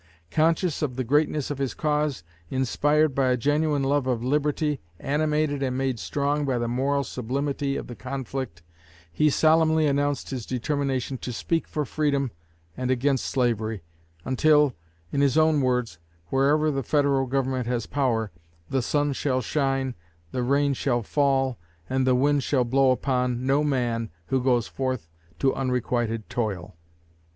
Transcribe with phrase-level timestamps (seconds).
[0.31, 5.61] Conscious of the greatness of his cause, inspired by a genuine love of liberty, animated
[5.61, 8.63] and made strong by the moral sublimity of the conflict,
[9.11, 12.31] he solemnly announced his determination to speak for freedom
[12.75, 13.83] and against slavery
[14.25, 14.73] until
[15.11, 18.31] in his own words wherever the Federal Government has power,
[18.71, 19.93] 'the sun shall shine,
[20.31, 25.07] the rain shall fall, and the wind shall blow upon no man who goes forth
[25.37, 26.75] to unrequited toil.'"